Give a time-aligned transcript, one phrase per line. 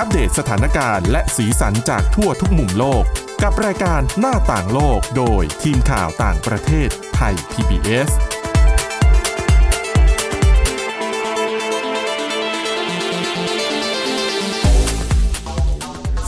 [0.00, 3.04] อัปเดตสถานการณ์และสีสันจากทั่วทุกมุมโลก
[3.42, 8.10] กับรายการหน้าต่างโลกโดยทีมข่าวต่างประเทศไทย PBS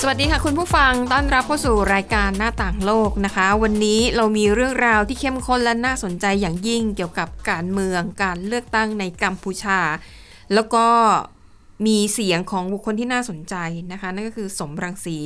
[0.01, 9.81] สวัสดีค่ะคุณผู้ฟังต้อนรับเข้าสู่รายการหน้าต่างโลกนะคะ วันนี้เรามีเรื่องราวที่เข้มข้นและน่าสนใจอย่างยิ่งเกี่ยวกับการเมืองการเลือกตั้งในกัมพูชา
[10.55, 10.87] แล้วก็
[11.87, 13.55] มีเสียงของบุคคลที่น่าสนใจ
[13.93, 15.19] นะคะ นั่นก็คือสมรังสี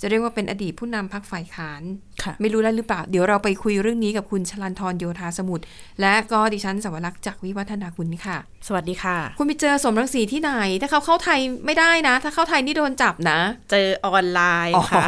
[0.00, 1.82] จะเรียกว่าเป็นอดีตผู้นำพรรคฝ่ายค้าน
[2.22, 5.64] ค่ะไม่รู้ได้หรือเปล่า เดี๋ยวเราไปคุยเรื่องนี้กับคุณชลันทรโยธาสมุทร
[6.00, 8.36] และก็ดิฉันสวรักษ์จากวิวัฒนาคุณค่ะ
[8.66, 15.06] สวัสดีค่ะ คุณไปเจอสมรังสีที่ไหน ถ้าเขาเข้าไทยไม่ได้นะ ถ้าเข้าไทยนี่โดนจับนะ เจอออนไลน์ค่ะ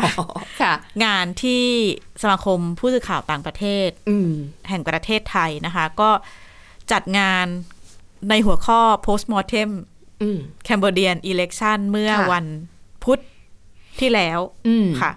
[0.61, 0.73] ค่ะ
[1.05, 1.65] งานที่
[2.23, 4.31] สมาคมผู้สื่อข่าวต่างประเทศอืม
[4.69, 6.11] แห่งประเทศไทยนะคะ ก็
[6.93, 7.47] จัดงาน
[8.31, 9.71] ในหัวข้อ postmortem
[10.23, 12.47] อืม Cambodian election เมื่อค่ะวัน
[13.05, 13.19] พุธ
[14.01, 15.13] ที่แล้วอืมค่ะ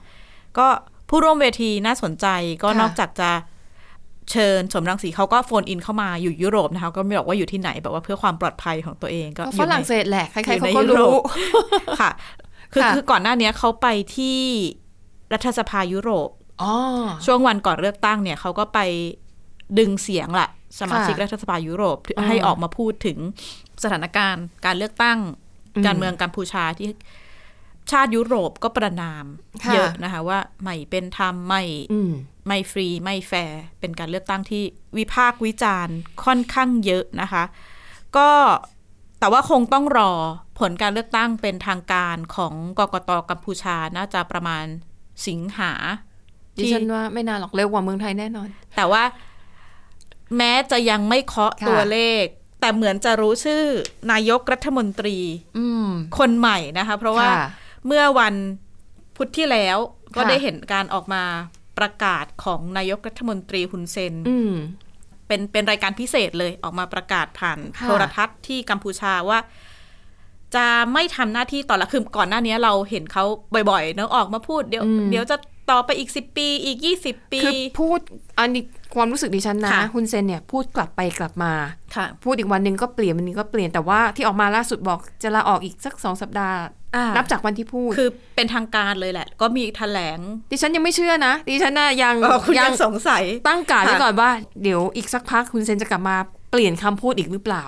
[0.58, 0.68] ก็
[1.10, 2.28] ผู้ร่วมเวทีน่าสนใจ
[2.64, 3.32] ก็ค่ะนอกจากจะ
[4.32, 11.24] เชิญสมรังสีเขาก็โฟนอินเข้ามาอยู่ยุโรปนะคะ ก็ไม่บอกว่าอยู่ที่ไหนแบบว่าเพื่อความปลอดภัยของตัวเองก็ก็อยู่ฝในรั่งเศสแหละใครอยู่ๆเขาในก็ยุโรรู้ป
[12.02, 12.12] ค่ะ
[12.74, 14.40] คือค่ะคือก่อนหน้านี้เขาไปที่
[15.34, 16.30] รัฐสภายุโรป
[16.62, 16.74] อ๋อ
[17.26, 18.80] ช่วงวันก่อนเลือกตั้งเนี่ยเขาก็ไป
[19.80, 20.50] ดึงเสียงละ
[20.80, 23.18] สมาชิกค่ะรัฐสภายุโรปอ่าให้ออกมาพูดถึง
[23.84, 25.20] สถานการณ์การเลือกตั้ง
[25.76, 26.90] อืมการเมืองกัมพูชาที่
[27.92, 29.26] ชาติยุโรปก็ประนาม
[29.64, 32.12] ค่ะเยอะนะคะ ว่าไม่เป็นธรรมไม่อืม
[32.48, 34.64] ไม่ฟรีไม่แฟร์เป็นการเลือกตั้งที่
[34.98, 37.44] วิพากษ์วิจารณ์ค่อนข้างเยอะนะคะ
[38.18, 38.30] ก็
[39.20, 40.12] แต่ว่าคงต้องรอ
[40.60, 44.66] ผลการเลือกตั้งเป็นทางการของกกตกัมพูชาน่าจะประมาณ
[45.28, 45.72] สิงหา
[46.58, 49.04] ดิฉันว่าไม่นานหรอกเร็วกว่าเมืองไทยแน่นอน แต่ว่า
[50.38, 52.26] แม้จะยังไม่เคาะค่ะตัวเลข
[52.60, 53.64] แต่เหมือนจะรู้ชื่อ
[54.12, 55.18] นายกรัฐมนตรี
[55.58, 57.48] อืมคนใหม่นะคะ เพราะว่าค่ะ
[57.88, 58.36] เมื่อวัน
[59.16, 59.78] พุธที่แล้ว
[60.16, 61.24] ก็ค่ะได้เห็นการออกมา
[61.78, 64.54] ประกาศของนายกรัฐมนตรีฮุนเซนอืม
[65.28, 69.40] เป็นเป็นรายการพิเศษเลยออกมาประกาศผ่านค่ะโทรทัศน์ที่กัมพูชาว่า
[70.56, 73.24] จะไม่ทำหน้าที่ต่อละคือก่อนหน้านี้เราเห็นเขา
[73.70, 75.38] บ่อยๆเนอะออกมาพูดเดี๋ยวเดี๋ยวจะ
[75.72, 78.00] ต่อไปอีกสิบปีอีกยี่สิบปี คือพูด
[78.40, 78.64] อันนี้
[78.96, 81.54] ความรู้สึกดิฉันนะค่ะคุณเซนเนี่ยพูดกลับไปกลับมา
[81.96, 86.58] ค่ะพูดอีกวันหนึ่งก็เปลี่ยนวันหนึงก็เปลี่ยนแต่ว่าที่ออกมาล่าสุดบอกจะลาออกอีกสักสองสัปดาห์
[86.96, 90.20] อ่านันับจากวันที่พูด คือเป็นทางการเลยแหละ ก็มีแถลง
[90.52, 94.30] ดิฉันยังไม่เชื่อนะ ดิฉันน่ะยังเออคุณยังสงสัย ตั้งการไว้ค่ะก่อนว่า
[94.64, 96.18] เดี๋ยวอีกสักพักคุณเซนจะกลับมา
[96.52, 97.66] เปลี่ยนคำพูดอีกหรือเปล่า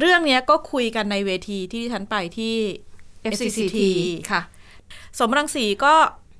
[0.00, 2.54] เรื่องเนี้ยก็คุยกันในเวทีที่ดิฉันไปที่
[3.30, 3.78] FCCT
[4.30, 4.42] ค่ะ
[5.18, 5.94] สมรังสีก็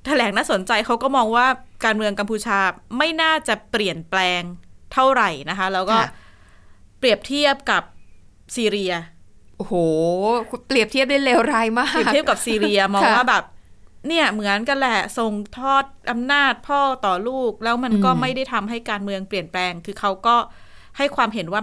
[0.07, 1.47] แถลงน่าสนใจเขาก็มองว่า
[1.85, 2.59] การเมืองกัมพูชา
[2.97, 4.41] ไม่น่าจะเปลี่ยนแปลง
[4.93, 6.07] เท่าไหร่นะคะ แล้วก็ค่ะ
[6.99, 7.83] เปรียบเทียบกับ
[8.55, 8.93] ซีเรีย
[9.57, 9.73] โอ้โห
[10.67, 13.43] เปรียบเทียบได้เลวร้ายมาก เปรียบเทียบกับซีเรียมองค่ะว่าแบบ
[14.07, 20.35] เนี่ยเหมือนกันแหละส่งทอดอำนาจพ่อต่อลูก แล้วมันก็อืมไม่ได้ทำให้การเมืองเปลี่ยนแปลง คือเขาก็
[20.97, 21.61] ให้ความเห็นว่า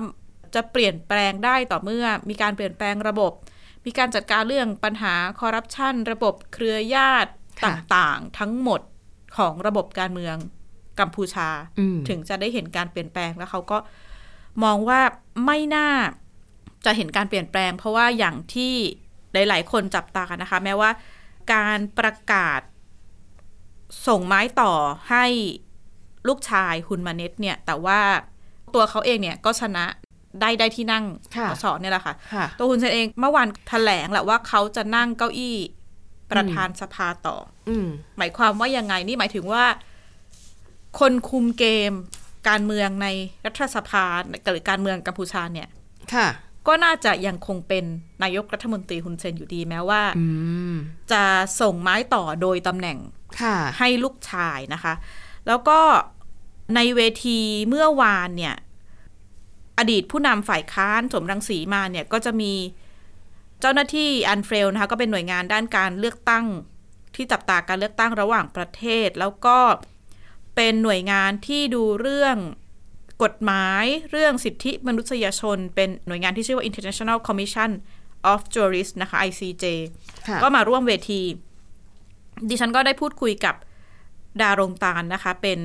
[0.54, 3.32] จะเปลี่ยนแปลงได้ต่อเมื่อ มีการเปลี่ยนแปลงระบบ
[3.86, 7.32] มีการจัดการเรื่องปัญหาคอร์รัปชันระบบเครือญาติ
[7.64, 8.80] ต่างๆ ทั้งหมด
[9.36, 10.36] ของระบบการเมือง
[11.00, 11.48] กัมพูชา
[11.78, 13.78] อืมถึงจะได้เห็นการเปลี่ยนแปลงแล้วเขาก็
[14.64, 15.00] มองว่า
[15.46, 15.88] ไม่น่า
[16.84, 18.74] จะเห็นการเปลี่ยนแปลง เพราะว่าอย่างที่
[19.32, 20.90] หลายๆ คนจับตานะคะ แม้ว่า
[21.54, 22.60] การประกาศ
[24.06, 24.72] ส่งไม้ต่อ
[25.10, 25.24] ให้
[26.28, 28.00] ลูกชายฮุนมาเน็ตเนี่ย แต่ว่า
[28.74, 29.84] ตัวเขาเองเนี่ยก็ชนะ
[30.40, 31.04] ได้ได้ที่นั่ง
[31.36, 35.56] ค่ะสอเนี่ยแหละค่ะค่ะตัวฮุนเซนเองเมื่อวานแถลงแหละว่าเขาจะนั่งเก้าอี้
[36.32, 37.36] ประธานสภาต่อ
[37.68, 39.64] อืมหมายความว่ายังไงนี่หมายถึงว่า
[40.98, 41.92] คนคุมเกม
[42.48, 43.08] การเมืองใน
[43.44, 44.04] รัฐสภา
[44.52, 45.68] หรือการเมืองกัมพูชาเนี่ย
[46.14, 46.28] ค่ะ
[46.66, 47.84] ก็น่าจะยังคงเป็น
[48.22, 50.26] นายกรัฐมนตรีฮุนเซนอยู่ดีแม้ว่าอื
[50.72, 50.74] ม
[51.12, 51.22] จะ
[51.60, 52.98] ส่งไม้ต่อโดยตำแหน่ง
[53.40, 54.94] ค่ะให้ลูกชายนะคะ
[55.46, 55.78] แล้วก็
[56.76, 57.38] ในเวที
[57.68, 58.56] เมื่อวานเนี่ย
[59.78, 62.52] อดีตผู้นำฝ่ายค้านสมรังสีมาเนี่ย ก็จะมี
[63.60, 66.46] เจ้าหน้าที่อันเฟลนะคะก็เป็นหน่วยงานด้านการเลือกตั้ง
[67.14, 69.58] ที่จับตาการเลือกตั้งระหว่างประเทศ แล้วก็
[70.56, 72.36] เป็นหน่วยงานที่ดูเรื่อง
[73.22, 77.70] กฎหมายเรื่องสิทธิมนุษยชน เป็นหน่วยงานที่ชื่อว่า International Commission
[78.32, 79.64] of Jurists นะคะ ICJ
[80.42, 81.22] ก็มาร่วมเวที
[82.48, 83.54] ดิฉันก็ได้พูดคุยกับ
[84.40, 85.60] ดารงตาลนะคะ เป็น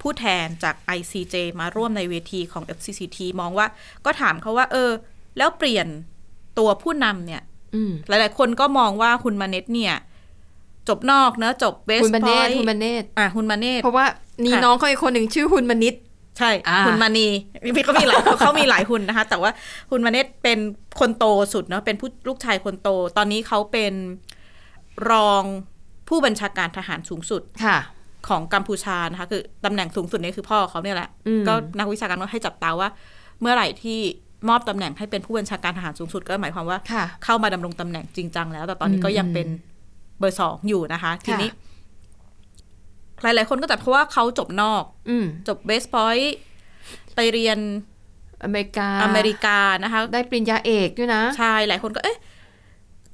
[0.00, 3.66] ผู้แทนจาก ICJ มาร่วมในเวทีของ FCCT มองว่า
[4.04, 4.90] ก็ถามเขาว่า เออ
[5.38, 5.86] แล้วเปลี่ยน
[6.58, 7.42] ตัวผู้นำเนี่ย
[7.74, 9.94] อืมหลาย ๆ คนก็มองว่าคุณมาเน็ตเนี่ย
[10.88, 14.06] จบนอกเนอะจบเวสคุณมาพเนอตยคุณมาเนตอะคุณมาเนตเพราะว่า
[14.44, 15.94] นี่ค่ะน้องเขาอีกคนหนึ่งชื่อคุณมนิต
[16.38, 17.28] ใช่อ่าคุณมานี
[17.76, 19.50] มีเขามีหลายเขามีหลายคุณนะคะ แต่ว่า
[19.90, 20.58] คุณมาเนตเป็น
[21.00, 21.24] คนโต
[21.54, 23.94] สุดเนาะเป็นผู้ลูกชายคนโต ตอนนี้เขาเป็น
[25.10, 25.42] รอง
[26.08, 27.78] ผู้บัญชาการทหารสูงสุดค่ะ
[28.28, 32.88] ของกัมพูชานะคะ คือตำแหน่งสูงสุดนี่คือพ่อเขาเนี่ยแหละอืมก็นักวิชาการก็ให้จับตาว่า
[33.40, 34.00] เมื่อไหร่ที่
[34.48, 39.46] มอบตำแหน่งให้เป็นผู้บัญชาการทหารสูงสุดก็หมายความว่าค่ะเข้ามาดำรงตำแหน่งจริงจังแล้ว แต่ตอนนี้ก็ยังเป็น
[40.18, 41.50] เบอร์สองอยู่นะคะ ทีนี้
[43.22, 46.36] หลาย ๆ คนก็จับเพราะว่าเขาจบนอก อืมจบเบสพอยต์
[47.14, 47.58] ไปเรียน
[48.44, 52.18] อเมริกา อเมริกานะคะ ได้ปริญญาเอกด้วยนะ ใช่ หลายคนก็ เอ๊ะ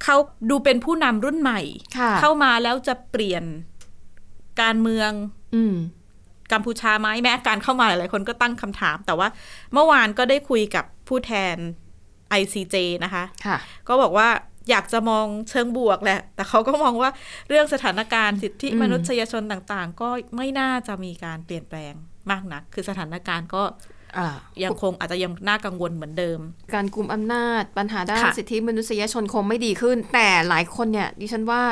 [0.02, 0.16] เขา
[0.50, 1.60] ดูเป็นผู้นำรุ่นใหม่
[1.98, 3.44] ค่ะเข้ามาแล้วจะเปลี่ยน
[4.62, 5.10] การเมือง
[5.54, 5.74] อืม
[6.52, 9.28] กัมพูชาไหมแม้การเข้ามาหลายคนก็ตั้งคำถาม แต่ว่า
[9.72, 11.56] เมื่อวานก็ได้คุยกับ ผู้แทน
[12.40, 13.56] ICJ นะคะค่ะ
[13.88, 14.28] ก็บอกว่า
[14.70, 17.10] อยากจะมองเชิงบวกแหละ แต่เขาก็มองว่า
[17.48, 21.92] เรื่องสถานการณ์สิทธิอืมมนุษยชนต่าง ๆ ก็ไม่น่าจะมีการเปลี่ยนแปลง
[22.30, 23.62] มากนัก คือสถานการณ์ก็
[24.18, 24.28] อ่า
[24.64, 26.38] ยังคงอาจจะยังน่ากังวลเหมือนเดิม
[26.74, 31.62] การกลุ่มอำนาจปัญหาด้านค่ะสิทธิมนุษยชนคงไม่ดีขึ้น แต่หลายคนเนี่ยดิฉันว่า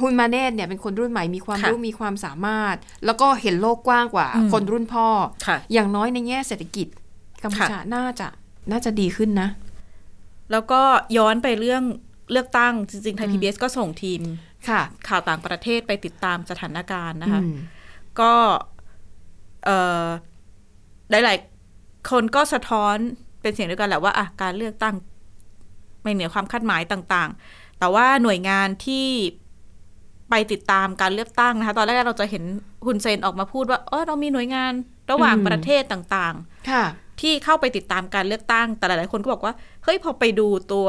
[0.00, 2.76] ฮุนมาเนตเนี่ยเป็นคนรุ่นใหม่มีความค่ะรู้มีความสามารถ
[3.06, 5.08] แล้วก็เห็นโลกกว้างกว่าอืมคนรุ่นพ่อ
[5.46, 6.88] ค่ะอย่างน้อยในแง่เศรษฐกิจ
[7.42, 8.28] กัมพูชาน่าจะ
[8.70, 9.48] น่าจะดีขึ้นนะ
[10.52, 10.80] แล้วก็
[11.16, 11.82] ย้อนไปเรื่อง
[12.32, 14.20] เลือกตั้งจริงๆไทย PBS ก็ส่งทีม
[14.68, 17.56] ค่ะ ข่าวต่างประเทศไปติดตามสถานการณ์นะคะอืม
[18.20, 18.32] ก็
[19.64, 20.06] เอ่อ
[21.10, 22.96] หลายๆคนก็สะท้อน
[23.40, 24.94] เป็นเสียงเดียวกันแหละว่าอะการเลือกตั้ง
[26.02, 29.06] ไม่เหนือความคาดหมายต่างๆ แต่ว่าหน่วยงานที่
[30.30, 32.44] ไปติดตามการเลือกตั้งนะคะ ตอนแรกเราจะเห็น
[32.86, 34.72] ฮุนเซนออกมาพูดว่าเออเรามีหน่วยงาน
[35.10, 36.34] ระหว่างอืมประเทศต่าง
[36.70, 39.54] ค่ะๆ ที่เข้าไปติดตามการเลือกตั้ง แต่หลายๆคนก็บอกว่า
[39.84, 40.86] เฮ้ยพอไปดูตัว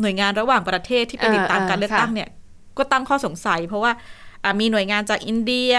[0.00, 2.30] หน่วยงานระหว่างประเทศที่ไปติดตามเออเออการเลือกตั้งค่ะเนี่ย
[2.78, 3.92] ก็ตั้งข้อสงสัย เพราะว่า
[4.44, 5.72] อะมีหน่วยงานจากอินเดีย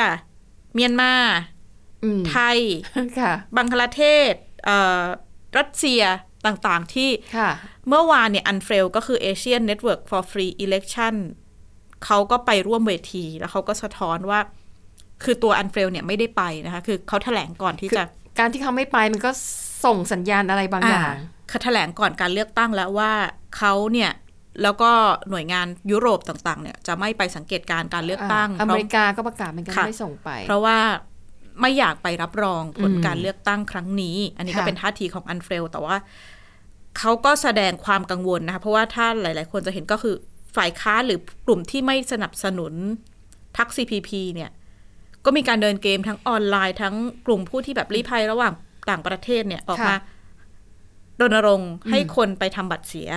[0.74, 1.14] เมียนมา
[2.04, 2.60] อืมไทย
[3.20, 4.34] ค่ะบังคลาเทศ
[4.66, 5.04] เอ่อ
[5.58, 6.02] รัสเซีย
[6.46, 7.50] ต่างๆที่ค่ะ
[7.88, 11.16] เมื่อวานเนี่ยอันเฟลก็คือ Asian Network for Free Election
[12.06, 14.40] เขาก็ไปร่วมเวทีแล้วเขาก็สะท้อนว่า
[15.24, 18.06] คือตัวอันเฟลเนี่ยไม่ได้ไปนะคะ คือเขาแถลงก่อนที่คือจะ
[18.40, 19.32] การที่เขาไม่ไปมันก็
[19.86, 21.14] ส่งสัญญาณอะไรบางอย่าง
[21.50, 23.12] เขาแถลงก่อนการเลือกตั้งแล้วว่า
[23.58, 24.12] เขาเนี่ย
[24.64, 24.92] แล้วก็
[25.30, 30.78] หน่วยงานยุโรปต่างๆ เนี่ยจะไม่ไปสังเกตการณ์การเลือกตั้งอ่าอเมริกาก็ประกาศเหมือนกันค่ะไม่ส่งไป เพราะว่า
[31.62, 35.96] ไม่อยากไปรับรองผลอืมการเลือกตั้งครั้งนี้ อันนี้ก็ค่ะเป็นท่าทีของอันเฟลแต่ว่า
[36.98, 40.16] เขาก็แสดงความกังวลนะคะ เพราะว่าถ้าหลาย ๆ คนจะเห็นก็คือ
[40.58, 42.74] ฝ่ายค้านหรือกลุ่มที่ไม่สนับสนุน
[43.58, 44.50] ทัก CPP เนี่ย
[45.26, 48.54] ก็มีการเดินเกมทั้งออนไลน์ทั้งกลุ่มผู้ที่แบบรีภัยระหว่าง
[48.90, 49.98] ต่างประเทศเนี่ยออกมาค่ะ
[51.22, 53.10] รณรงค์ให้คนไปทำบัตรเสีย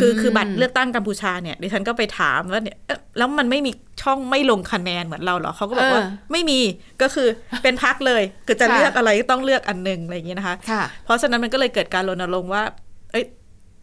[0.00, 3.70] คืออืมคือบัตรเลือกตั้งกัมพูชาเนี่ยดิฉันก็ไปถามว่าเนี่ยเอ๊ะแล้วมันไม่มี
[4.02, 6.60] ช่องไม่ลงคะแนนเหมือนเราเหรอเขาก็บอกว่าเออไม่มี
[7.02, 7.28] ก็คือ
[7.62, 12.62] เป็นพักเลยคือจะค่ะเลือกอะไรก็ต้องเลือกอันหนึ่งอะไรอย่างนี้นะคะค่ะเพราะฉะนั้นมันก็เลยเกิดการรณรงค์ว่า
[13.10, 13.24] เอ้ย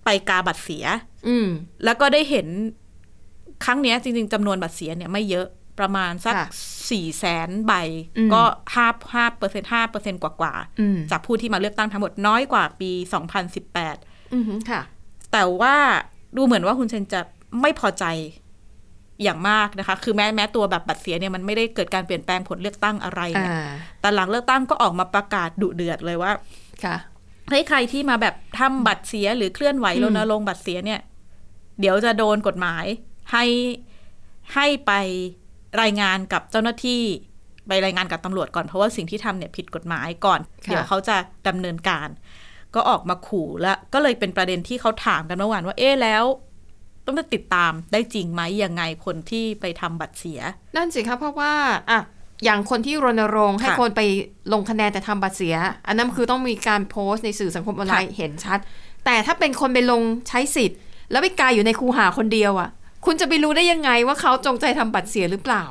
[0.05, 0.85] ไปกาบัตรเสีย
[1.27, 1.47] อืม
[1.85, 2.47] แล้วก็ได้เห็น
[3.65, 5.47] ครั้งเนี้ยจริง ๆจำนวนบัตรเสียเนี่ยไม่เยอะ
[5.79, 6.47] ประมาณสักค่ะ
[6.89, 7.73] สี่แสนใบ
[8.17, 8.41] อืมก็
[8.75, 12.91] ห้าห้าเปอร์เซ็นห้าเปอร์เซ็นกว่าอืมๆจากผู้ที่มาเลือกตั้งทั้งหมดน้อยกว่าปี
[13.63, 14.81] 2018อืมค่ะ
[15.31, 15.75] แต่ว่า
[16.35, 17.21] ดูเหมือนว่าคุณเซนจะ
[17.61, 18.05] ไม่พอใจ
[19.23, 23.53] อย่างมากนะคะ คือแม้แม้ตัวแบบบัตรเสียเนี่ยมันไม่ได้เกิดการเปลี่ยนแปลงผลเลือกตั้งอะไรอ่าเนี่ย
[24.01, 26.31] แต่หลังเลือกตั้งก็ออกมาประกาศดุเดือดเลยว่า
[26.83, 26.95] ค่ะ
[27.49, 30.99] เฮ้ยใครที่มาแบบทำบัตรเสียหรือเคลื่อนไหวอืมรณรงค์บัตรเสียเนี่ย
[31.79, 32.85] เดี๋ยวจะโดนกฎหมาย
[33.31, 33.45] ให้
[34.55, 34.91] ให้ไป
[35.81, 37.01] รายงานกับเจ้าหน้าที่
[37.67, 42.07] ไปรายงานกับตำรวจก่อนเพราะว่าสิ่งที่ทำเนี่ยผิดกฎหมายก่อนค่ะเดี๋ยวเขาจะดำเนินการ
[42.75, 46.23] ก็ออกมาขู่แล้วก็เลยเป็นประเด็นที่เขาถามกันเมื่อวานว่าเอ๊ะแล้ว
[47.05, 50.39] ต้องจะติดตามได้จริงไหมยังไงคนที่ไปทำบัตรเสีย
[50.75, 51.53] นั่นสิคะเพราะว่า
[51.91, 51.99] อะ
[52.43, 54.01] อย่างคนที่รณรงค์ให้ค่ะคนไป
[54.53, 55.55] ลงคะแนนแต่ทำบัตรเสีย
[55.87, 58.59] อันนั้นคือต้องมีการโพสต์ในสื่อสังคมออนไลน์ค่ะเห็นชัด
[59.05, 60.77] แต่ถ้าเป็นคนไปลงใช้สิทธิ์
[61.11, 62.69] แล้วไปกาอยู่ในคูหาคนเดียวอะ
[63.05, 65.65] คุณจะไปรู้ได้ยังไงว่าเขาจงใจทำบัตรเสียหรือเปล่า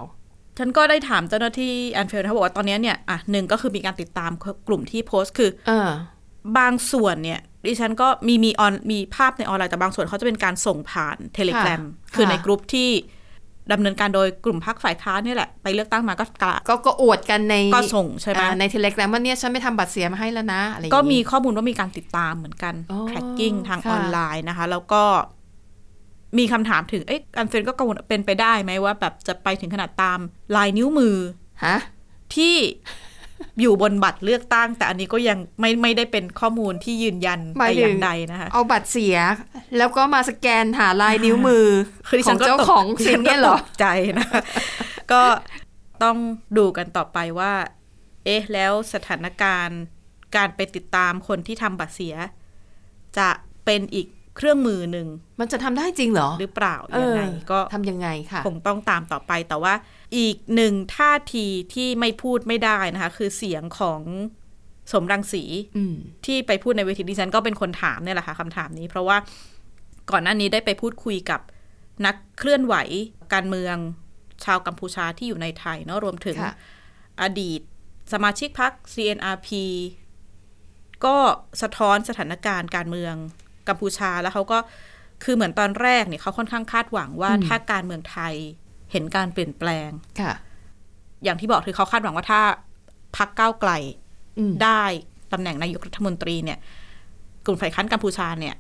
[0.58, 4.30] ฉันก็ได้ถามเจ้าหน้าที่ ANFREL นะเขาบอกว่าตอนนี้เนี่ยอะหนึ่งก็คือมีการติดตาม
[4.68, 5.90] กลุ่มที่โพสต์คือเออ
[6.58, 12.88] บางส่วนเนี่ยดิฉันก็มีมีออนมีภาพในออนไลน์แต่บางส่วนเขาจะเป็นการส่งผ่านเทเล r รมค่ะคือในค่ะกลุ่มที่
[13.72, 25.02] ดำเนินการโดยกลุ่มพักฝ่ายค้านเนี่ยแหละ ไปเลือกตั้งมาก็กระก็ก็อวดกันในก็ส่งใช่ไหมอ่าในเทเลกรามว่าเนี่ยฉันไม่ทำบัตรเสียมาให้แล้วนะอะไรอย่างก็งี้มีข้อมูลว่ามีการติดตามเหมือนกันอ๋อ tracking ทางค่ะออนไลน์นะคะ แล้วก็
[26.38, 30.18] มีคำถามถึงเอ๊ะอันเฟนก็กังวลเป็นไปได้ไหมว่า แบบจะไปถึงขนาดตาม
[30.56, 31.16] ลายนิ้วมือ
[31.64, 31.76] ฮะ
[32.34, 32.56] ที่
[33.60, 39.16] อยู่บนบัตรเลือกตั้ง แต่อันนี้ก็ยังไม่ไม่ได้เป็นข้อมูลที่ยืนยันหมายแต่ถึงอย่างใดนะคะเอาบัตรเสีย
[39.76, 41.66] แล้วก็มาสแกนหาลายนิ้วมือ
[42.06, 43.86] คือดิขฉัอนงก็เจ้าตกของดิสิฉันนก็เนี่ยเหรอตกใจ
[44.18, 44.28] นะ
[45.12, 45.22] ก็
[46.02, 46.16] ต้อง
[46.58, 47.52] ดูกันต่อไปว่า
[48.24, 49.80] เอ๊ะ แล้วสถานการณ์
[50.36, 52.14] การไปติดตามคนที่ทำบัตรเสีย
[53.18, 53.28] จะ
[53.64, 54.06] เป็นอีก
[54.38, 55.08] เครื่องมือหนึ่ง
[55.40, 59.74] มันจะทำได้จริงเหรอ หรือเปล่าเอยังอไงก็ทำยังไงค่ะคงต้องตามต่อไปแต่ว่า
[60.16, 64.00] อีกหนึ่งท่าทีที่ไม่พูดไม่ได้นะคะ คือเสียงของ
[64.92, 65.44] สมรังสี
[65.76, 65.94] อืม
[66.26, 69.16] ที่ไปพูดในเวทีดิฉันก็เป็นคนถามเนี่ยแหละค่ะคำถามนี้ เพราะว่า
[70.10, 71.40] ก่อนหน้านี้ได้ไปพูดคุยกับ
[72.06, 72.74] นักเคลื่อนไหว
[73.34, 73.76] การเมือง
[74.44, 76.54] ชาวกัมพูชาที่อยู่ในไทยเนาะรวมถึงค่ะ
[77.22, 77.60] อดีต
[78.12, 79.48] สมาชิกพรรค CNRP
[81.04, 81.16] ก็
[81.62, 83.14] สะท้อนสถานการณ์การเมือง
[83.68, 84.58] กัมพูชาแล้วเขาก็
[85.24, 88.34] คือเหมือนตอนแรกเนี่ยเขาค่อนข้างคาดหวังว่าอืมถ้าการเมืองไทย
[88.92, 90.34] เห็นการเปลี่ยนแปลงค่ะ
[91.24, 92.40] อย่างที่บอกคือเขาคาดหวังว่าถ้า
[93.16, 93.70] พรรคก้าวไกล
[94.38, 94.82] อืมได้
[95.32, 96.58] ตำแหน่งนายกรัฐมนตรีเนี่ย
[97.46, 98.54] กลุ่มฝ่ายค้านกัมพูชาเนี่ย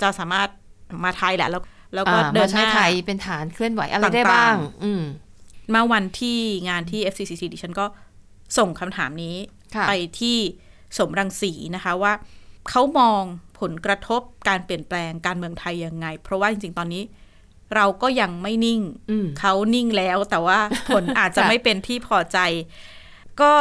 [0.00, 0.48] จะสามารถ
[1.04, 1.62] มาไทยแหละแล้ว
[1.94, 5.02] แล้วก็อ่าเดิมานหใช้น้าไทยเป็นฐานเคลื่อนไหวอะไรได้ต่างๆบ้าง อืม
[5.70, 6.38] เมื่อวันที่
[6.68, 7.86] งานที่ FCCC ดิฉันก็
[8.58, 9.36] ส่งคำถามนี้
[9.74, 10.38] ค่ะไปที่
[10.98, 12.12] สมรังสีนะคะว่า
[12.70, 13.22] เขามอง
[13.60, 17.02] ผลกระทบการเปลี่ยนแปลงการเมืองไทยยังไง เพราะว่าจริง ๆ ตอนนี้
[17.74, 20.58] เราก็ยังไม่นิ่งอืมเขานิ่งแล้วแต่ว่า
[20.94, 22.38] ผลอาจจะค่ะไม่เป็นที่พอใจ
[23.40, 23.52] ก็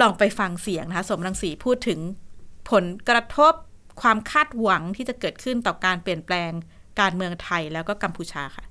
[0.00, 2.00] ลองไปฟังเสียงนะคะสมรังสีพูดถึง
[2.70, 3.52] ผลกระทบ
[4.02, 6.50] ความคาดหวังที่จะเกิดขึ้นต่อการเปลี่ยนแปลง
[7.00, 8.66] การเมืองไทยแล้วก็กัมพูชาค่ะ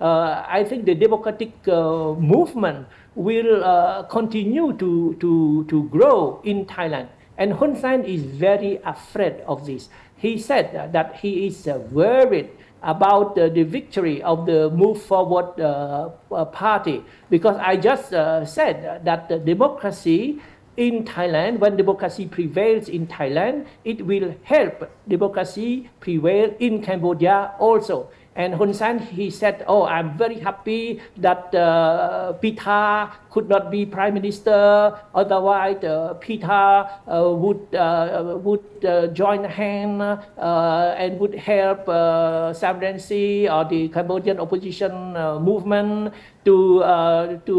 [0.00, 2.80] Uh, I think the democratic uh, movement
[3.14, 6.18] will uh, continue to, to, to grow
[6.50, 7.08] in Thailand.
[7.40, 9.82] And Hun Sen is very afraid of this.
[10.16, 12.50] He said that he is uh, worried
[12.82, 19.28] about the victory of the Move Forward uh, uh, party because I just said that
[19.28, 20.40] the democracy
[20.76, 28.10] in Thailand, when democracy prevails in Thailand, it will help democracy prevail in Cambodia also.
[28.39, 33.83] And Hun Sen, he said, "Oh, I'm very happy that uh, Pita could not be
[33.83, 34.95] prime minister.
[35.11, 42.53] Otherwise, uh, Pita uh, would uh, would uh, join hand uh, and would help uh,
[42.53, 46.13] Sam Rainsy or the Cambodian opposition uh, movement
[46.47, 47.57] to uh, to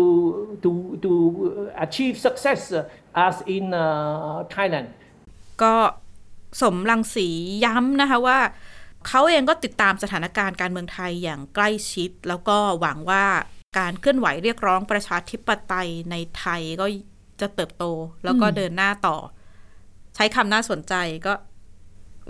[0.65, 0.71] to
[1.05, 1.13] to
[1.77, 2.73] achieve success
[3.13, 4.89] as in uh, Thailand."
[5.63, 5.75] ก็
[6.61, 7.29] สมรังสี
[7.65, 8.39] ย้ำนะคะว่า
[9.08, 13.26] เขาเองก็ติดตามสถานการณ์การเมืองไทยอย่างใกล้ชิด แล้วก็หวังว่า
[13.78, 16.86] การเคลื่อนไหวเรียกร้องประชาธิปไตยในไทยก็
[17.42, 17.86] จะเติบโต
[18.24, 19.18] แล้วก็เดินหน้าต่อ
[20.16, 20.94] ใช้คำน่าสนใจ
[21.26, 21.34] ก็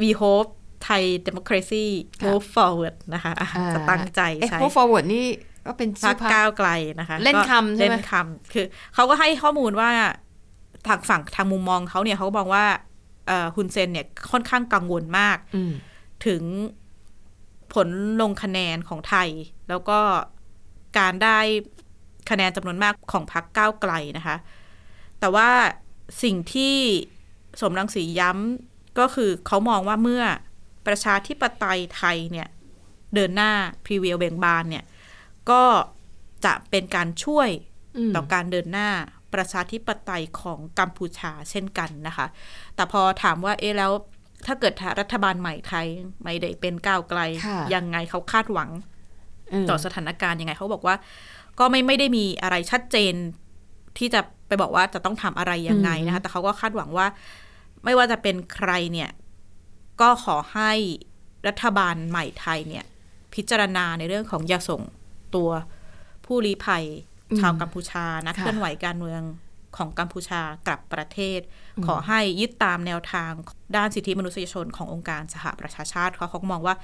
[0.02, 0.50] we hope
[0.88, 1.86] Thai democracy
[2.22, 5.26] ค่ะ move forward นะคะอะจะตั้งใจเอ๊ะใช้ move forward นี่
[5.66, 9.92] ก็เป็นพัชื่กอพรรคก้าวไกลนะคะ เล่นก็คำใช่ไหมเล่นคำคือเขาก็ให้ข้อมูลว่า
[10.88, 12.66] ทางฝั่งทางมุมมองเขาเนี่ยเขาก็มองว่า
[13.28, 15.74] เอ่อฮุนเซนเนี่ยค่อนข้างกังวลมากอืม
[16.26, 16.44] ถึง
[17.74, 17.90] ผล
[18.22, 19.30] ลงคะแนนของไทย
[19.70, 20.00] แล้วก็
[20.98, 21.40] การได้
[22.30, 24.38] คะแนนจำนวนมากของพรรคก้าวไกลนะคะ
[25.20, 25.50] แต่ว่า
[26.24, 26.76] สิ่งที่
[27.62, 30.24] สมรังสีย้ำก็คือเขามองว่าเมื่อ
[30.88, 32.48] ประชาธิปไตยไทยเนี่ย
[33.14, 33.52] เดินหน้า
[33.86, 34.86] พรีเวลเบงบานเนี่ย
[35.50, 35.64] ก็
[36.46, 37.50] จะเป็นการช่วย
[37.98, 38.90] อืมต่อการเดินหน้า
[39.34, 42.28] ประชาธิปไตยของกัมพูชาเช่นกันนะคะ
[42.76, 43.92] แต่พอถามว่าเอ๊ะแล้ว
[44.46, 45.88] ถ้าเกิดรัฐบาลใหม่ไทย
[46.24, 48.70] ไม่ได้เป็นก้าวไกลค่ะยังไงเขาคาดหวัง
[49.62, 50.96] มต่อสถานการณ์ยังไงเขาบอกว่า
[51.60, 53.14] ก็ไม่ไม่ได้มีอะไรชัดเจน
[53.98, 57.08] ที่จะไปบอกว่าจะต้องทำอะไรยังไงนะคะ แต่เขาก็คาดหวังว่า
[57.84, 59.10] ไม่ว่าจะเป็นใครเนี่ย
[60.02, 60.72] ก็ขอให้
[61.48, 62.86] รัฐบาลใหม่ไทยเนี่ย
[63.34, 64.82] พิจารณาในเรื่องของอย่าส่ง
[65.36, 65.50] ตัว
[66.26, 66.86] ผู้ลี้ภัย
[67.40, 69.22] ชาวกัมพูชานักค่ะเคลื่อนไหวการเมือง
[69.78, 71.40] ของกัมพูชากลับประเทศ
[71.88, 73.32] ขอให้ยึดตามแนวทาง
[73.76, 76.76] ด้านสิทธิมนุษยชนขององค์การสหประชาชาติเขาเขาก็มองว่า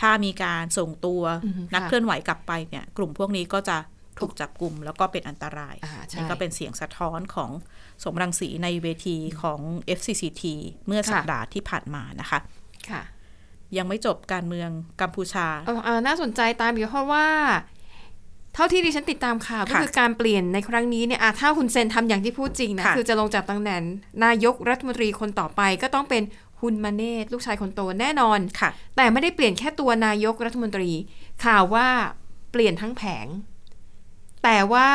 [0.00, 3.76] ถ้ามีการส่งตัวอือฮึนักค่ะเคลื่อนไหวกลับไปเนี่ย กลุ่มพวกนี้ก็จะ
[4.20, 7.50] ถูกจับกลุ่มแล้วก็เป็นอันตรายอ่าใช่นี่ก็เป็นเสียงสะท้อนของ
[8.04, 9.60] สมรังสีในเวทีของ
[9.98, 10.42] FCCT
[10.86, 12.38] เมื่อสัปดาห์ที่ผ่านมานะคะ
[12.90, 13.02] ค่ะ
[13.76, 17.26] ยังไม่จบการเมืองกัมพูชาเอาอ่าน่าสนใจตามอยู่เพราะว่า
[18.54, 23.82] เท่าที่ดิฉันติดตามข่าวก็ค่ะคือการเปลี่ยนในครั้งนี้เนี่ยอะถ้าคุณเซนทำอย่างที่พูดจริงนะค่ะคือจะลงจากตำแหน่ง
[24.24, 26.22] นายกรัฐมนตรีคนต่อไปก็ต้องเป็น
[26.60, 30.90] ฮุนมาเนตลูกชายคนโตแน่นอนค่ะแต่ไม่ได้เปลี่ยนแค่ตัวนายกรัฐมนตรี
[31.44, 31.88] ข่าวว่า
[32.52, 33.26] เปลี่ยนทั้งแผง
[34.44, 34.88] แต่ว่า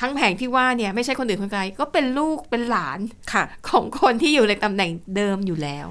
[0.00, 2.98] ทั้งแผงที่ว่าเนี่ยไม่ใช่คนอื่นคนไกลก็เป็นลูกเป็นหลาน
[3.32, 5.88] ค่ะ ของคนที่อยู่ในตำแหน่งเดิมอยู่แล้ว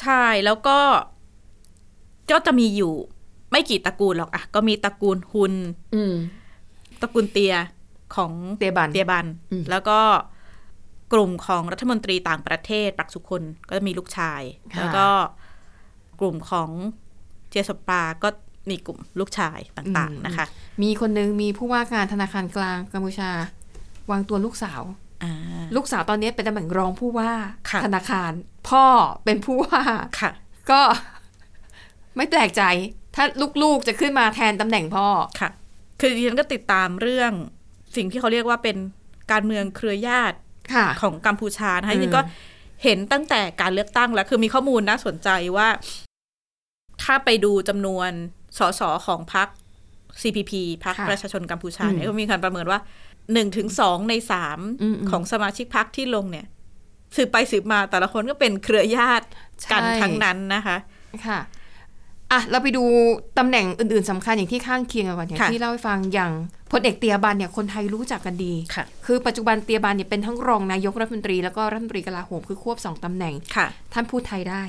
[0.00, 0.78] ใช่แล้วก็
[2.30, 2.94] ก็จะมีอยู่
[3.50, 5.54] ไม่กี่ตระกูลหรอกอะก็มีตระกูลฮุน
[5.94, 6.14] อืม
[7.02, 7.54] ตระกูลเตีย
[8.16, 10.00] ของเตียบันเตียบันอืมแล้วก็
[11.12, 15.08] กลุ่มของรัฐมนตรีต่างประเทศปักสุคนก็จะมีลูกชายค่ะแล้วก็
[16.20, 16.70] กลุ่มของ
[17.50, 18.28] เจสปาก็
[18.70, 20.46] มีกลุ่มลูกชายต่างๆนะคะ
[20.82, 23.30] มีคนหนึงมีผู้ว่าการธนาคารกลางกัมพูชา
[24.10, 24.82] วางตัวลูกสาว
[25.22, 25.32] อ่า
[25.76, 27.32] ลูกสาวตอนนี้เป็นตำแหน่งรองผู้ว่า
[27.70, 28.32] ค่ะธนาคาร
[28.68, 28.86] พ่อ
[29.24, 29.82] เป็นผู้ว่า
[30.20, 30.30] ค่ะ
[30.70, 30.80] ก็
[32.16, 32.62] ไม่แปลกใจ
[33.16, 33.24] ถ้า
[33.62, 35.06] ลูกๆจะขึ้นมาแทนตำแหน่งพ่อ
[35.40, 35.50] ค่ะ
[36.00, 37.32] คือดิฉันก็ติดตามเรื่อง
[37.96, 38.76] สิ่งที่เขาเรียกว่าเป็น
[39.32, 40.36] การเมืองเครือญาติ
[40.74, 42.22] ค่ะของกัมพูชานะคะอืมจริงๆก็
[42.84, 45.68] เห็นตั้งแต่การเลือกตั้งแล้ว คือมีข้อมูลน่าสนใจว่า
[47.02, 48.10] ถ้าไปดูจำนวน
[48.58, 49.48] สสของพรรค
[50.22, 50.52] CPP
[50.84, 52.80] พรรคค่ะประชาชนกัมพูชาเนี่ยอืมก็มีการประเมินว่า
[53.32, 56.46] หนึ่งถึงสองในสามอืมอืมของสมาชิกพรรคที่ลงเนี่ย
[57.16, 59.26] สืบไปสืบมาแต่ละคนก็เป็นเครือญาติ
[59.72, 60.76] กันใช่ทั้งนั้นนะคะ
[61.26, 61.40] ค่ะ
[62.32, 62.84] อะเราไปดู
[63.38, 66.32] ตำแหน่งอื่นๆสำคัญอย่างที่ข้างเคียงกันก่อนอย่างค่ะที่เล่าให้ฟังอย่าง
[66.72, 74.64] พลเอกเตียบันเนี่ยคนไทยรู้จักกันดีค่ะคือปัจจุบันเตียบันเนี่ยเป็นทั้งรองนายกรัฐมนตรีแล้วก็รัฐมนตรีกลาโหมคือควบสองตำแหน่งค่ะท่านพูดไทยได้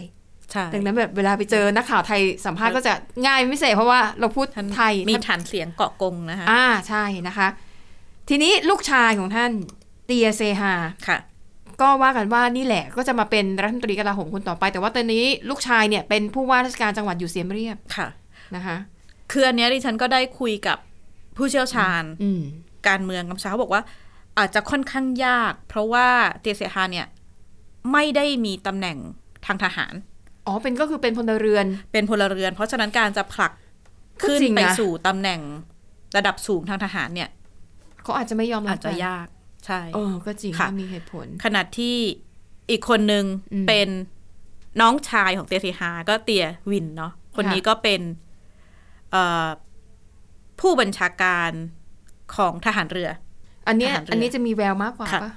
[0.52, 2.94] ใช่ดังนั้นแบบเวลาไปเจอนักข่าวไทยสัมภาษณ์ก็จะ
[3.26, 7.48] ง่ายไม่เสเพราะว่าเราพูดท่านไทยมีท่านฐานเสียงเกาะกงนะคะอ่าใช่นะคะ
[8.30, 9.52] ทีนี้ลูกชายของท่าน
[10.06, 10.74] เตียเซฮา
[11.08, 11.18] ค่ะ
[11.82, 18.08] ก็ว่ากันว่านี่แหละก็จะมาเป็นรัฐมนตรีกลาโหมคนต่อไป แต่ว่าตอนนี้ลูกชายเนี่ยเป็นผู้ว่าราชการจังหวัดอยู่เสียมเรียบค่ะ
[18.56, 18.78] นะคะ
[19.32, 20.78] คืออันเนี้ยดิฉันก็ได้คุยกับ
[21.38, 22.42] ผู้เชี่ยวชาญอืม
[22.88, 23.82] การเมืองกัมพูชาเขาบอกว่า
[24.38, 26.08] อาจจะค่อนข้างยาก เพราะว่า
[26.42, 27.08] เตียเสียฮาเนี่ย
[27.92, 28.98] ไม่ได้มีตำแหน่ง
[29.46, 29.94] ทางทหาร
[30.46, 33.52] อ๋อ เป็นก็คือเป็นพลเรือน เป็นพลเรือน เพราะฉะนั้นการจะผลัก
[34.22, 35.40] ก็ขึ้นจริงนะไปสู่ตำแหน่ง
[36.18, 37.30] ระดับสูงทางทหารเนี่ย
[38.04, 39.28] เขาอาจจะไม่ยอมรับอาจจะยาก
[39.66, 41.96] ใช่เออก็จริงค่ะก็มีเหตุผลขนาดที่
[42.70, 43.90] อีกคนหนึ่งอืมเป็น
[44.82, 48.02] น้องชายของเตียเสียฮาก็เตียวินเนาะคนนี้ก็เป็น
[49.12, 49.48] เอ่อ
[50.60, 51.52] ผู้บัญชาการ
[52.36, 53.10] ของทหารเรือ
[53.68, 55.34] อันเนี้ยทหารเรืออัอันนี้จะมีแววมากกว่าค่ะปะ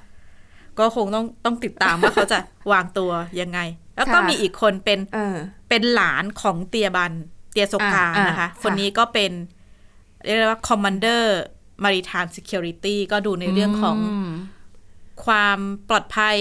[0.79, 2.39] ก็คงต้องต้องติดตามว่าเขาจะ
[2.73, 3.11] วางตัว
[3.41, 3.61] ยังไง
[3.97, 5.37] แล้วก็ค่ะมีอีกคนเป็นเออ
[5.69, 7.13] เป็นหลานของเตียบัน
[7.53, 9.33] เตียสกาอ่านะคะค่ะคนนี้ก็เป็น
[10.25, 11.25] เรียกได้ว่า commander
[11.85, 13.97] maritime security ก็ดูในเรื่องของ
[14.31, 14.33] ม
[15.25, 15.59] ความ
[15.89, 16.39] ปลอดภัย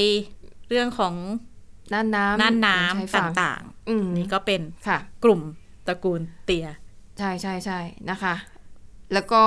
[0.69, 1.13] เรื่องของ
[1.93, 5.41] น่านน้ำน่านน้ชายำฝั่งต่างอืมๆนี่ก็เป็นค่ะกลุ่ม
[5.87, 6.67] ตระกูลเตีย
[7.17, 7.79] ใช่ใช่ใช่
[8.09, 8.33] นะคะ
[9.13, 9.43] แล้วก็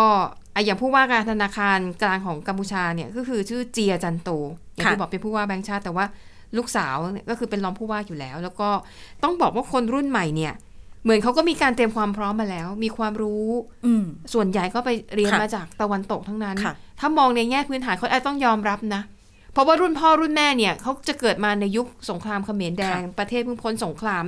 [0.54, 4.30] อะอย่างผู้ว่าการธนาคารกลางของกัมพูชาเนี่ยก็คือชื่อเจียจันโต
[4.74, 6.04] อย่างที่ค่ะบอกเป็นผู้ว่าแบงค์ชาติแต่ว่า
[6.56, 8.68] ลูกสาวเนี่ยก็คือเป็นรองผู้ว่าอยู่แล้ว แล้วก็
[9.22, 10.54] ต้องบอกว่าคนรุ่นใหม่เนี่ย
[11.02, 13.46] เหมือนเขาก็มีการเตรียมความพร้อมมาแล้ว มีความรู้
[13.86, 19.02] อืมส่วนใหญ่ก็ไปเรียนค่ะมาจากตะวันตกทั้งนั้นค่ะถ้ามองในแง่พื้นฐานเขาอาจต้องยอมรับนะ
[19.52, 24.24] เพราะว่ารุ่นพ่อรุ่นแม่เนี่ยเขาจะเกิดมาในยุคสงครามเขมรแดง ประเทศเพิ่งพ้นสงคราม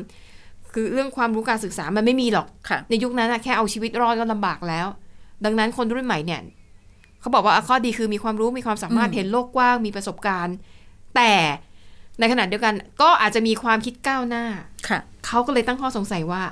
[0.72, 4.87] คือเรื่องความรู้การศึกษามันไม่มีหรอกค่ะในยุคนั้นอะแค่เอาชีวิตรอดก็ลำบากแล้ว
[5.44, 6.40] ดังนั้นคนรุ่นใหม่เนี่ย
[7.20, 10.56] เขาบอกว่าอะข้อดีคือมีความรู้มีความสามารถอืมเห็นโลกกว้างมีประสบการณ์
[11.16, 11.32] แต่
[12.18, 14.44] ในขณะเดียวกันก็อาจจะมีความคิดก้าวหน้า
[14.88, 16.42] ค่ะเขาก็เลยตั้งข้อสงสัยว่า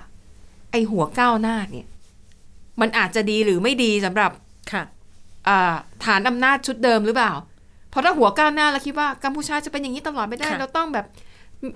[0.73, 1.87] ไอหัวก้าวหน้าเนี่ย
[2.81, 4.31] มันอาจจะดีหรือไม่ดีสำหรับ
[4.73, 4.83] ค่ะ
[5.49, 7.33] อ่าฐานอำนาจชุดเดิมหรือเปล่า
[7.91, 11.07] เพราะถ้าหัวก้าวหน้าแล้วคิดว่ากัมพูชาจะเป็นอย่างนี้ตลอดไม่ได้ค่ะเราต้องแบบ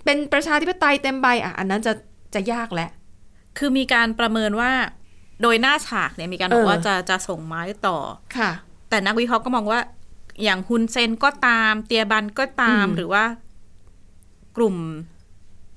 [0.05, 1.93] เป็นประชาธิปไตยเต็มใบอะอันนั้นจะ
[2.35, 2.91] จะยากแหละ
[3.59, 4.73] คือมีการประเมินว่า
[5.43, 7.97] โดยหน้าฉากเนี่ยมีการบอเอกอว่าจะจะส่งไม้ต่อ
[8.37, 8.51] ค่ะ
[8.89, 9.81] แต่นักวิเคราะห์ก็มองว่า
[10.45, 13.25] อย่างฮุนเซนก็ตาม เตียบันก็ตามอืมหรือว่า
[14.57, 14.77] กลุ่ม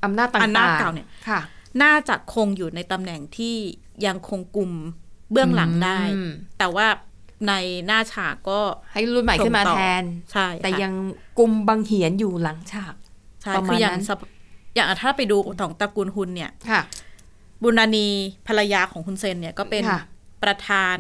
[0.04, 1.40] อำนาจต่างๆอำนาจเก่าเนี่ยค่ะ
[1.84, 3.56] น่าจะคงอยู่ในตำแหน่งที่
[4.06, 4.72] ยังคงกลุ่ม
[5.32, 6.88] เบื้องหลังได้อืมแต่ว่า
[7.48, 7.54] ใน
[7.86, 8.60] หน้าฉากก็
[8.92, 10.94] ให้รุ่นใหม่ขึ้นมาส่งต่อแทนใช่แต่ค่ะยัง
[11.40, 12.94] กลุ่มบังเหียนอยู่หลังฉาก
[13.42, 14.20] ใช่ประมาณคืออย่างนั้นสภ
[14.76, 16.82] อย่างถ้าไปดูของตระกูลฮุนเนี่ยค่ะ
[17.64, 18.08] บุญนานี
[18.48, 20.02] ภรรยาของฮุนเซนเนี่ยก็เป็นค่ะ
[20.44, 20.98] ประธาน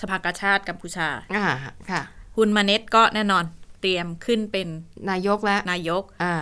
[0.00, 1.44] สภากาชาติกัมพูชาอ่า
[1.90, 2.02] ค่ะ
[2.36, 3.44] ฮุนมาเน็ตก็แน่นอน
[3.80, 4.68] เตรียมขึ้นเป็น
[5.10, 6.34] นายกและนายก อ่า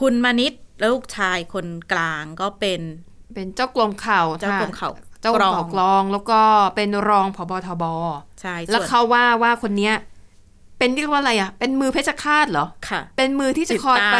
[0.00, 2.80] ฮุนมานิต แล้วลูกชายคนกลางก็เป็น
[3.34, 6.40] เป็นเจ้ากรมข่าวเจ้ากรมค่ะข่าวเจ้ากรมข่าวกรองแล้วก็
[6.76, 7.84] เป็นรองผบทบ
[8.40, 9.94] ใช่แล้วส่นเขาว่าว่าคนเนี้ย
[10.78, 14.18] เป็นเรียกว่าอะไรอะ เป็นมือเพชฌฆาตเหรอค่ะ เป็นมือที่จะติดคอยตามไป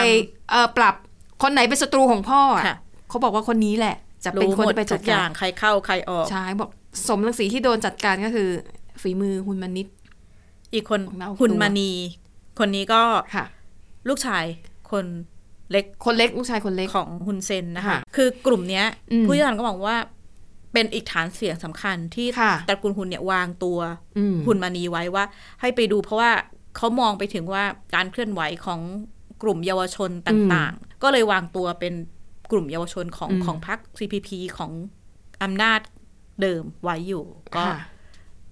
[0.50, 0.94] เอ่อปรับ
[1.42, 2.76] คนไหนเป็นศัตรูของพ่ออะค่ะ
[3.08, 6.70] เขาบอกว่าคนนี้แหละ จะเป็นรู้คนหมดที่ไปทุจัดกอกาย่ารงใครเข้าใครออกใช่บอก
[7.08, 8.48] สมรังสีที่โดนจัดการก็คือ
[9.02, 9.86] ฝีมือหุนมานิด
[10.74, 11.92] อีกคนของเราฮุนตัวมานี
[12.58, 13.02] คนนี้ก็
[13.34, 13.46] ค่ะ
[14.08, 14.44] ลูกชาย
[14.90, 15.04] คน
[15.70, 19.96] เล็กคนเล็กลูกชายคนเล็กของฮุนเซนนะคะค่ะคือกลุ่มเนี้ยอืมผู้เชี่ยวชาญก็บอกว่า
[20.72, 23.78] เป็นอีกฐานเสียงสำคัญที่ค่ะตระกูลฮุนเนี่ยวางตัว
[24.18, 25.24] อืมฮุนมานีไว้ว่า
[25.60, 26.30] ให้ไปดูเพราะว่า
[26.76, 28.80] เขามองไปถึงว่าการเคลื่อนไหวของ
[29.42, 31.94] กลุ่มเยาวชนต่างๆ ก็เลยวางตัวเป็น
[32.52, 34.72] กลุ่มเยาวชนของอืมของพรรค CPP ของ
[35.42, 35.80] อำนาจ
[36.42, 37.24] เดิมไว้อยู่
[37.56, 37.78] ก็ค่ะ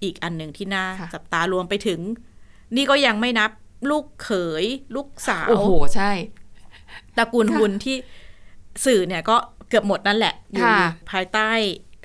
[0.03, 1.99] อีกอันหนึ่งที่น่าค่ะจับตารวมไปถึง
[2.75, 3.51] นี่ก็ยังไม่นับ
[3.89, 4.31] ลูกเข
[4.63, 6.11] ย ลูกสาว โอ้โห ใช่
[7.19, 7.95] ตระกูลฮุนที่
[8.85, 9.35] สื่อเนี่ยก็
[9.69, 11.49] เกือบหมดนั่นแหละอยู่ค่ะภายใต้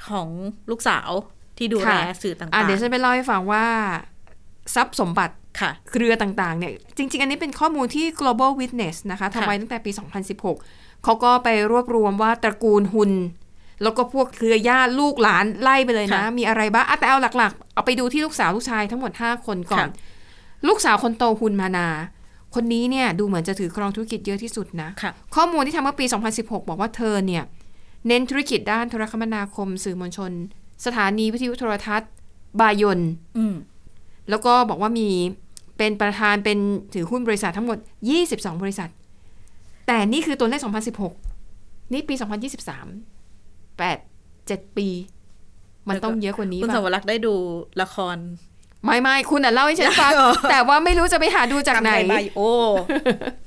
[0.08, 0.28] ของ
[0.70, 1.10] ลูกสาว
[1.58, 3.64] ที่ดูแลค่ะสื่อต่างอะเดี๋ยวฉันไปเล่าให้ฟังว่า
[4.74, 9.90] ทรัพย์สมบัติๆค่ะเครือต่างๆเนี่ยจริง ๆ อันนี้เป็นข้อมูลที่ global witness นะคะทำไว้ตั้งแต่ปี
[10.48, 13.12] 2016 เขาก็ไปรวบรวมว่าตระกูลฮุน
[13.82, 19.88] แล้วก็พวกเครือญาติลูกหลานไล่ไปเลยนะค่ะมีอะไรบ้างอะแต่เอาหลักๆ เอาไปดูที่ลูกสาวลูกชายทั้งหมด 5 คนก่อนค่ะ
[20.68, 21.88] ลูกสาวคนโตคุณมานา
[22.54, 26.04] คนนี้เนี่ยดูเหมือนจะถือครองธุรกิจเยอะที่สุดนะค่ะข้อมูลที่ทำเมื่อปี
[26.36, 27.44] 2016 บอกว่าเธอเนี่ย
[28.08, 30.32] เน้นธุรกิจด้านโทรคมนาคม สื่อมวลชน
[30.86, 32.10] สถานีวิทยุโทรทัศน์
[32.60, 33.00] บายน
[33.38, 33.54] อืม
[34.30, 35.08] แล้วก็บอกว่ามี
[35.78, 36.58] เป็นประธานเป็น
[36.94, 37.78] ถือหุ้นบริษัททั้งหมด
[38.20, 38.90] 22 บริษัท
[39.86, 40.60] แต่นี่คือตัวเลข
[41.22, 44.88] 2016 นี่ปี 2023 8 7 ปี
[45.88, 47.34] มันต้องเยอะกว่านี้คุณสป่ะวรักษ์ได้ดู
[47.80, 48.16] ละคร
[48.84, 52.50] ไม่ไม่คุณอะเล่าให้ฉันฟังอ๋อแต่ว่าไม่รู้จะไปหาดูจากไหนทำใบโอ้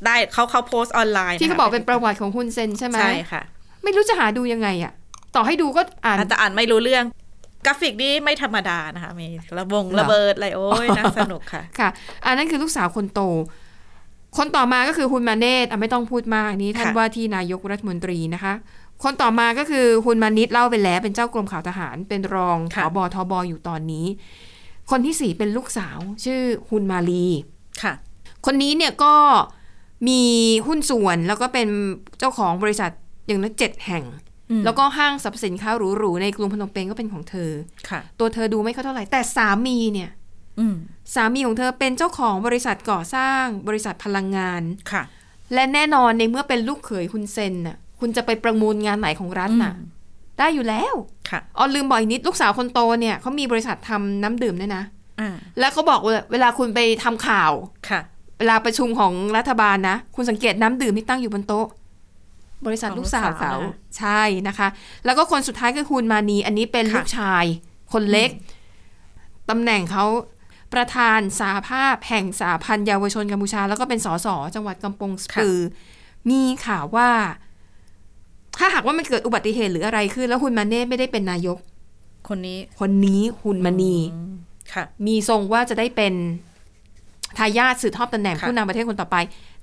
[0.05, 3.41] ได้เขาเขาโพสต์ออนไลน์ที่เขานะคะบอกเป็นประวัติของคุณเซนใช่ไหมใช่ค่ะ
[3.83, 4.93] ไม่รู้จะหาดูยังไงอะ
[5.35, 7.05] ต่อให้ดูก็อ่านอาจจะอ่านไม่รู้เรื่อง
[7.65, 11.89] กราฟิกนี่ไม่ธรรมดานะคะมีระบงเหรอระเบิดอะไรโอ้ยน่าสนุกค่ะค่ะ
[12.25, 13.21] อันนั้นคือลูกสาวคนโต
[14.37, 18.53] คนต่อมาก็คือคุณมาเนตอะไม่ต้องพูดมากนี่ท่านค่ะว่าที่นายกรัฐมนตรีนะคะ
[19.03, 24.05] คนต่อมาก็คือคุณมานิดเล่าไปแล้วเป็นเจ้ากรมข่าวทหารเป็นรองผค่ะบทบอยู่ตอนนี้
[24.91, 27.25] คนที่สี่เป็นลูกสาว ชื่อฮุนมาลี
[27.81, 27.93] ค่ะ
[28.45, 29.13] คนนี้เนี่ยก็
[30.07, 30.21] มี
[30.67, 31.67] หุ้นส่วนแล้วก็เป็น
[32.19, 32.91] เจ้าของบริษัท
[33.27, 34.03] อย่างน้อยเจ็ดแห่ง
[34.49, 37.51] อืมแล้วก็ห้างสรรพสินค้าหรูๆในกรุงพนมเปญก็เป็นของเธอ
[37.89, 40.09] ค่ะ ตัวเธอดูไม่ค่อยเท่าไหร่ แต่สามีเนี่ย
[40.59, 40.75] อืม
[41.15, 45.03] สามีของเธอเป็นเจ้าของบริษัทก่อสร้างบริษัทพลังงานค่ะ
[45.53, 49.96] และแน่นอนในเมื่อเป็นลูกเขยคุณเซนน่ะ คุณจะไปประมูลงานไหนของรัฐน่ะอืม
[50.39, 50.93] ได้อยู่แล้ว
[51.29, 54.83] ค่ะอ๋อลืมบอกอีกนิดลูกสาวคนโตเนี่ยเขามีบริษัททำน้ำดื่มด้วยนะ
[55.19, 57.51] อ่าแล้วเขาบอกว่าเวลาคุณไปทำข่าว
[57.89, 58.01] ค่ะ
[58.39, 61.67] เวลาประชุมของรัฐบาลนะ คุณสังเกตน้ำดื่มที่ตั้งอยู่บนโต๊ะ
[62.65, 64.67] บริษัทของลูกสาวลูกสาเขาวนะใช่นะคะ
[65.05, 67.45] แล้วก็คนสุดท้ายคือคุณมานี อันนี้เป็นค่ะลูกชาย
[67.93, 68.29] คนเล็ก
[69.49, 70.05] ตำแหน่งเขา
[70.73, 75.57] ประธานสาภาพแห่งสาพันธ์เยาวชนกัมพูชา แล้วก็เป็นสสจังหวัดกำปงสปือ
[76.29, 77.09] มีข่าวว่า
[78.59, 81.57] ถ้าหากว่ามันเกิดอุบัติเหตุหรืออะไรขึ้น แล้วคุณมาเน่ไม่ได้เป็นนายก
[82.29, 84.33] คนนี้ คนนี้คุณมานีอืม
[84.73, 86.13] ค่ะ มีทรงว่าจะได้เป็น
[87.37, 89.17] ทายาทสืบทอดตำแหน่งค่ะผู้นำประเทศคนต่อไป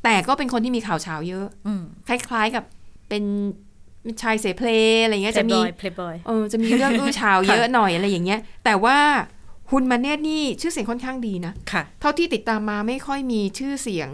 [0.05, 2.65] แต่ก็เป็นคนที่มีข่าวเช้าเยอะอืมคล้ายๆกับ
[3.09, 3.25] เป็น
[4.23, 4.69] ชายเสเพล
[5.05, 8.99] อะไรเงี้ยเพลจะย์บมีอยเพลย์บอยเออจะมีเรื่องอื้อฉาวเยอะหน่อยอะไรอย่างเงี้ย แต่ว่า
[9.71, 14.09] คุณมาเนตนี่ชื่อเสียงค่อนข้างดีนะค่ะ เท่าที่ติดตามมาไม่ค่อยมีชื่อเสียง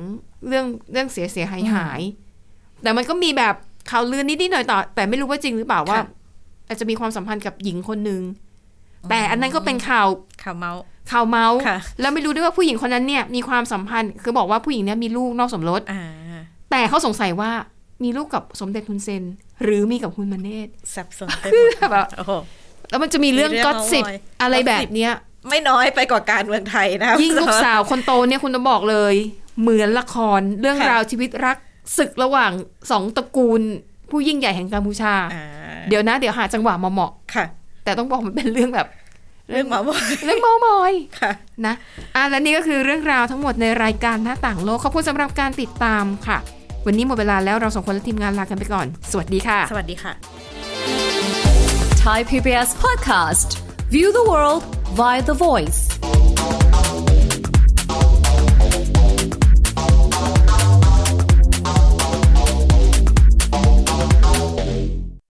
[0.49, 3.55] เรื่องเรื่องเสียเสียหายหายๆแต่มันก็มีแบบ
[3.91, 6.07] ข่าวลือนิดๆหน่อยๆต่อ แต่ไม่รู้ว่าจริงหรือเปล่าว่าค่ะ
[6.69, 8.23] อาจจะมีความสัมพันธ์กับหญิงคนหนึ่ง
[9.11, 10.07] แต่อันนั้นก็เป็นข่าว
[10.45, 16.03] ข่าวเมาส์ข่าวเมาส์ค่ะแล้วไม่รู้ด้วยว่าผู้หญิงคนนั้นเนี่ยมีความสัมพันธ์ คือบอกว่าผู้หญิงเนี่ยมีลูกนอกสมรสอ่า
[16.71, 17.51] แต่เขาสงสัยว่า
[18.03, 19.23] มีลูกกับสมเด็จทุนเซน
[19.63, 22.33] หรือมีกับคุณมาเนตสับสนไปคือหมดแบบโอ้โห
[22.91, 25.13] แล้วมันจะมีเรื่องมีเรื่องก็สิบเมาส์มอยอะไร gossip แบบเนี้ย
[25.49, 29.15] ไม่น้อยไปกว่าการเมืองไทยนะคะยิ่งลูกสาวคนโตเนี่ยคุณจะบอกเลย
[29.61, 31.57] เหมือนละครเรื่องค่ะราวชีวิตรัก
[31.99, 32.53] ศึกระหว่าง
[32.91, 33.63] สองตระกูล
[34.11, 35.45] ผู้ยิ่งใหญ่แห่งกัมพูชาอ่า
[35.89, 37.45] เดี๋ยวนะ เดี๋ยวหาจังหวะมาเหมาะค่ะ
[37.85, 38.87] แต่ต้องบอกมันเป็นเรื่องแบบ
[39.51, 41.33] เรื่องเมาส์มอยเรื่องเมามอยค่ะ
[41.67, 41.75] นะ
[42.17, 46.39] อะและนี่ก็คือเรื่องราวทั้งหมดในรายการหน้าต่างโลกขอบคุณสำหรับการติดตามค่ะ
[46.87, 50.13] วันนี้หมดเวลาแล้วเราสองคนและทีมงานลากันไปก่อน สวัสดีค่ะ สวัสดีค่ะ
[52.05, 53.49] Thai PBS podcast.
[53.91, 54.63] View the world
[54.99, 55.81] via the voice.